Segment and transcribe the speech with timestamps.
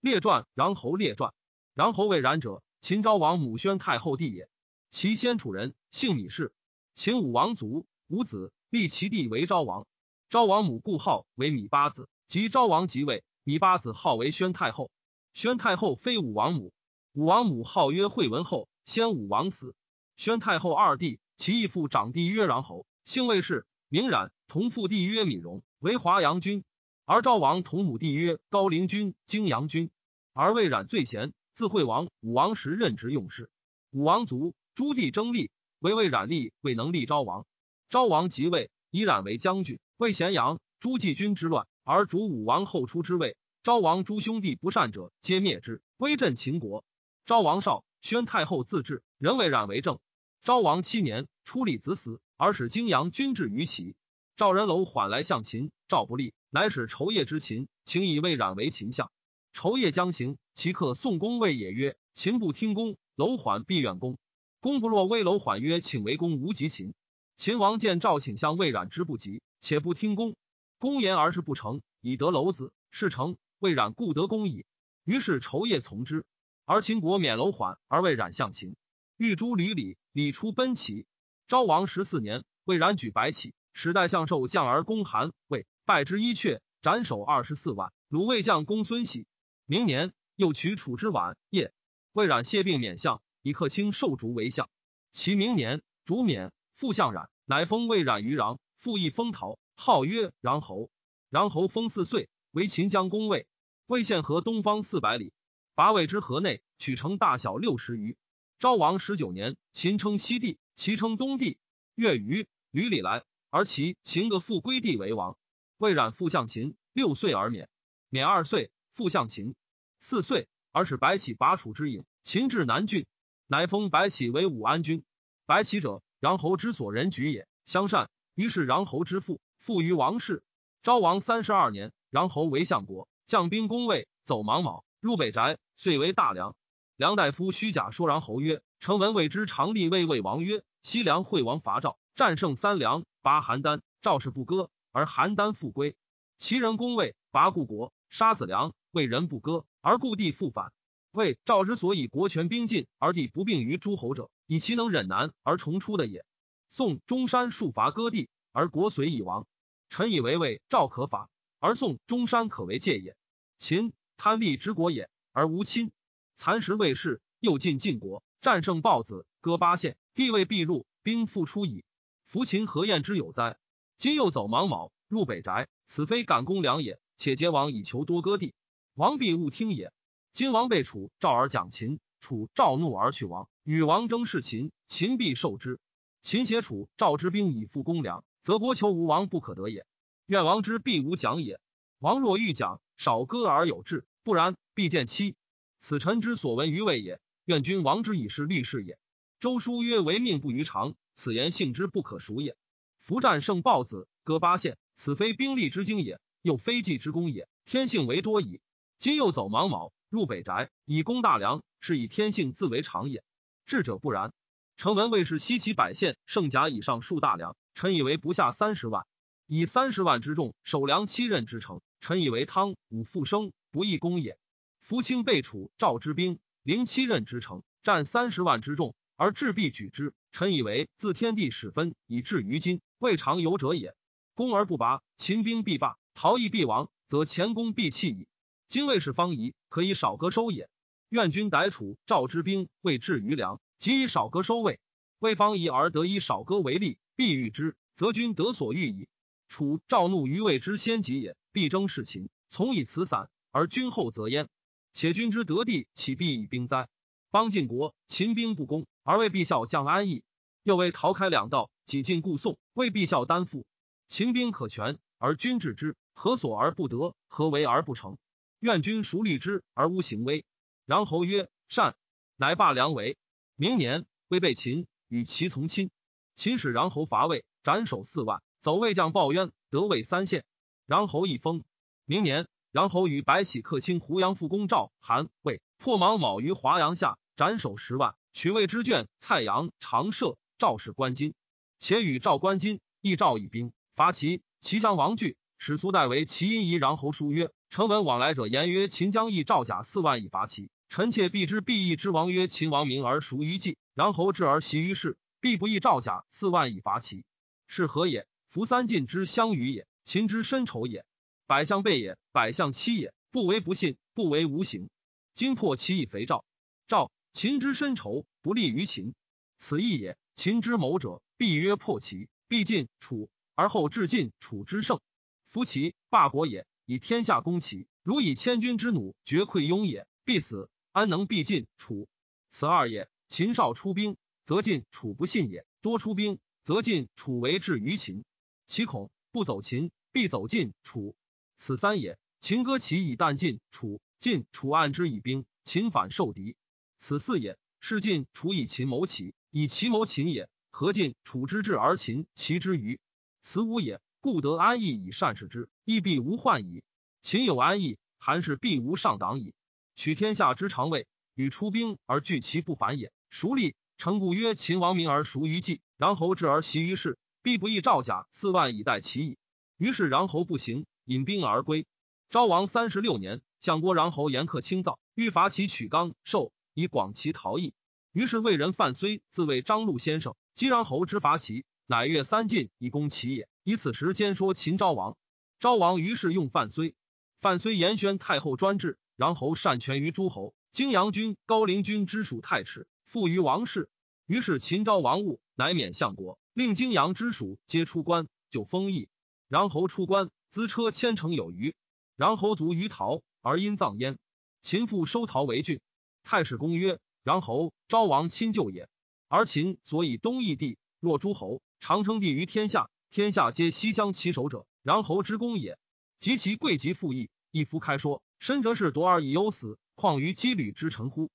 [0.00, 1.34] 列传穰侯列传。
[1.74, 4.48] 穰侯为冉者，秦昭王母宣太后弟也。
[4.90, 6.54] 其先楚人，姓芈氏。
[6.94, 9.86] 秦武王卒，无子，立其弟为昭王。
[10.30, 12.08] 昭王母故号为芈八子。
[12.26, 14.90] 及昭王即位，芈八子号为宣太后。
[15.34, 16.72] 宣太后非武王母，
[17.12, 18.68] 武王母号曰惠文后。
[18.84, 19.74] 先武王死，
[20.16, 26.64] 宣太后二弟，其义父长弟曰穰侯，姓魏氏，名冉，同父弟曰芈戎，为华阳君。
[27.12, 29.90] 而昭王同母弟曰高陵君、荆阳君。
[30.32, 33.50] 而魏冉最贤，自惠王、武王时任职用事。
[33.90, 37.46] 武王卒，诸弟争立，唯魏冉立，未能立昭王。
[37.88, 40.60] 昭王即位，以冉为将军，为咸阳。
[40.78, 43.36] 诸季军之乱，而主武王后出之位。
[43.64, 46.84] 昭王诸兄弟不善者，皆灭之，威震秦国。
[47.26, 49.98] 昭王少，宣太后自治，人为冉为政。
[50.44, 53.96] 昭王七年，出立子死，而使泾阳君至于齐。
[54.40, 59.12] 赵人楼缓来向秦，赵不利，乃使仇业之秦，请以魏冉为秦相。
[59.52, 64.16] 仇业将行，其客宋公谓也曰：“秦不听公，楼缓必远公。
[64.60, 66.94] 公不若危楼缓曰：‘请为公，无及秦。’
[67.36, 70.34] 秦王见赵请相魏冉之不及，且不听公。
[70.78, 73.36] 公言而是不成，以得楼子，事成。
[73.58, 74.64] 魏冉故得公矣。
[75.04, 76.24] 于是仇业从之，
[76.64, 78.74] 而秦国免楼缓，而魏冉向秦。
[79.18, 81.04] 欲诛吕礼，礼出奔齐。
[81.46, 83.52] 昭王十四年，魏冉举白起。
[83.72, 87.92] 使代相受将而攻韩魏，败之一阙，斩首二十四万。
[88.08, 89.26] 鲁魏将公孙喜。
[89.66, 91.72] 明年，又取楚之宛叶。
[92.12, 94.68] 魏冉谢病免相，以克卿受逐为相。
[95.12, 100.90] 其明年，逐免，复相冉，乃封魏冉于穰，复邑封陶，号曰穰侯。
[101.30, 103.46] 穰侯封四岁，为秦将攻魏。
[103.86, 105.32] 魏县河东方四百里，
[105.74, 108.16] 拔魏之河内，取城大小六十余。
[108.58, 111.58] 昭王十九年，秦称西帝，齐称东帝。
[111.94, 113.24] 月余，吕礼来。
[113.50, 115.36] 而其秦个复归地为王，
[115.76, 117.68] 魏冉复向秦，六岁而免，
[118.08, 119.54] 免二岁复向秦，
[119.98, 123.06] 四岁而使白起拔楚之营，秦至南郡，
[123.48, 125.02] 乃封白起为武安君。
[125.46, 128.08] 白起者，穰侯之所人举也，相善。
[128.36, 130.44] 于是穰侯之父，父于王室。
[130.82, 136.54] 昭王三十二年，穰侯为相国，将兵攻魏，走芒卯，入北宅，遂为大梁。
[136.96, 145.96] 梁大夫虚假说穰侯曰：“臣闻魏之常立魏魏王曰：西凉惠王伐赵，战胜三梁。”拔邯郸，赵氏不割，而邯郸复归。
[146.38, 150.72] 齐人攻魏，拔故国，杀子良，魏人不割，而故地复返。
[151.10, 156.24] 魏赵之所以国权兵尽而地不并于诸侯者，以其能忍难而重出的也。
[156.68, 159.46] 宋中山数伐割地，而国遂已亡。
[159.88, 163.16] 臣以为魏赵可法，而宋中山可为戒也。
[163.58, 165.90] 秦贪利之国也，而无亲。
[166.36, 171.84] 蚕食魏氏，又进晋国，战胜豹子，割八县，地位必入，兵复出矣。
[172.30, 173.58] 夫秦何晏之有哉？
[173.96, 177.00] 今又走芒卯，入北宅，此非敢攻良也。
[177.16, 178.54] 且结王以求多割地，
[178.94, 179.92] 王必勿听也。
[180.32, 185.80] 今王被楚赵而讲秦，楚赵怒而去王，与王争事秦，秦必受之。
[186.22, 189.84] 秦挟楚赵之兵以复攻梁，则国求无王不可得也。
[190.26, 191.58] 愿王之必无讲也。
[191.98, 195.34] 王若欲讲，少割而有志；不然，必见妻。
[195.80, 197.20] 此臣之所闻于魏也。
[197.44, 199.00] 愿君王之以是律事也。
[199.40, 202.56] 周书曰：“唯命不于常。”此言性之不可赎也。
[202.98, 207.48] 夫战胜豹子，割八县，此非兵力之精也，又非计之功也。
[207.64, 208.60] 天性为多矣。
[208.98, 213.24] 今又走芒卯，入北宅，以攻大梁，是以天性自为常也。
[213.64, 214.32] 智者不然。
[214.76, 219.06] 臣闻魏氏西齐百县，胜甲以上数大梁，臣以为不下三十万。
[219.46, 224.38] 以三十万之众守梁七仞之城，臣以为汤武复生，不易攻也。
[224.80, 230.14] 夫卿备楚赵之兵，临七仞之城，战三十万之众，而智必举之。
[230.32, 233.94] 臣以为自天地始分，以至于今，未尝有者也。
[234.34, 238.26] 攻而不拔，秦兵必罢；逃逸必亡，则前功必弃矣。
[238.68, 240.70] 今魏氏方疑，可以少割收也。
[241.08, 244.80] 愿君逮楚赵之兵，未至于梁，即以少割收魏。
[245.18, 249.08] 魏方疑而得以少割为利，必欲之，则君得所欲矣。
[249.48, 254.48] 楚赵怒于魏之先急也，必争事秦，从以辞散，而君后则焉。
[254.92, 256.88] 且君之得地，岂必以兵哉？
[257.30, 258.86] 邦晋国，秦兵不攻。
[259.02, 260.22] 而为必效将安邑，
[260.62, 263.64] 又为逃开两道，几进故宋，为必效担负。
[264.08, 267.14] 秦兵可全，而君治之，何所而不得？
[267.28, 268.18] 何为而不成？
[268.58, 270.44] 愿君熟虑之而无行威。
[270.84, 271.96] 然侯曰：“善。”
[272.36, 273.16] 乃罢梁为。
[273.56, 275.90] 明年，魏被秦，与其从亲。
[276.34, 280.44] 秦使然侯伐魏，斩首四万，走魏将报冤，得魏三县。
[280.86, 281.64] 然侯一封。
[282.04, 288.14] 明年，然侯与白起克卿胡杨复攻赵、韩、魏，破芒卯于华阳下，斩首十万。
[288.32, 291.32] 取魏之卷蔡阳、长社、赵氏关金，
[291.78, 294.42] 且与赵关金，亦赵以兵伐齐。
[294.60, 300.68] 齐襄王惧，使苏代为齐因夷穰侯书曰：“臣闻往来者言曰：秦将义赵甲四万以伐齐。
[300.90, 307.24] 臣妾必知必义之王曰：秦王民而熟于计，然侯至而习于事，必不义赵甲四万以伐齐。
[307.66, 308.26] 是何也？
[308.46, 311.06] 夫三晋之相与也，秦之深仇也。
[311.46, 313.14] 百相背也，百相欺也。
[313.30, 314.90] 不为不信，不为无形。
[315.32, 316.44] 今破其以肥赵。
[316.86, 319.14] 赵秦之深仇，不利于秦。
[319.56, 320.18] 此义也。
[320.34, 325.00] 秦之谋者，必曰破齐，必尽楚，而后至晋楚之胜。
[325.46, 330.70] 夫齐霸国也，以天下攻齐，如以千军之弩绝溃雍也，必死。
[330.92, 332.08] 安能必晋楚？
[332.48, 333.08] 此二也。
[333.28, 338.24] 秦少出兵，则晋楚不信也；多出兵，则晋楚为至于秦。
[338.66, 341.14] 其恐不走秦，必走晋楚。
[341.56, 342.18] 此三也。
[342.40, 346.56] 秦割齐以啖晋楚，晋楚暗之以兵，秦反受敌。
[346.98, 347.56] 此四也。
[347.80, 350.48] 是晋楚以秦谋齐，以齐谋秦也。
[350.70, 353.00] 何晋楚之至而秦齐之余？
[353.42, 354.00] 此五也。
[354.20, 356.84] 故得安邑以善事之，亦必无患矣。
[357.22, 359.54] 秦有安邑，韩氏必无上党矣。
[359.96, 363.12] 取天下之常位，与出兵而拒其不反也。
[363.30, 363.74] 孰立？
[363.96, 369.38] 成故曰：秦王民而熟于计，然侯至而习于事，必不义赵甲四万以待其矣。
[369.78, 371.86] 于是然侯不行，引兵而归。
[372.28, 377.74] 昭王三十六年，相国然侯严克清造，欲伐其曲刚寿，以广其逃逸。
[378.12, 383.48] 于是魏人范睢自谓张禄先生，击穰侯之伐齐，乃越三晋以攻齐也。
[383.62, 385.16] 以此时兼说秦昭王。
[385.58, 386.94] 昭王于是用范睢。
[387.40, 388.98] 范睢言宣太后专制。
[389.16, 393.90] 穰侯擅权于诸侯，泾阳君、高陵君之属太迟，附于王室。
[394.24, 399.10] 于是秦昭王务，乃免相国，令泾阳之属皆出关，就封邑。
[399.46, 401.74] 然侯出关，资车千乘有余。
[402.16, 404.18] 然侯卒于陶，而因葬焉。
[404.62, 405.80] 秦复收陶为郡。
[406.22, 408.88] 太史公曰：然侯昭王亲舅也。
[409.28, 415.78] 而秦所以东邑地，若诸侯，常称帝于天下，天下皆西乡其守者，然侯之功也。
[416.18, 418.22] 及其贵极富义，一夫开说。
[418.38, 421.30] 深则是夺而以忧死，况于羁旅之臣乎？